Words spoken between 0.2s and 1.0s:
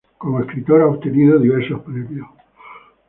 escritor ha